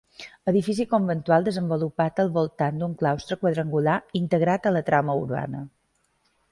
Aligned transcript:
Edifici 0.51 0.85
conventual 0.93 1.45
desenvolupat 1.49 2.21
al 2.25 2.31
voltant 2.39 2.81
d'un 2.81 2.97
claustre 3.03 3.39
quadrangular 3.45 4.01
integrat 4.25 4.69
en 4.71 4.79
la 4.79 4.87
trama 4.93 5.19
urbana. 5.27 5.65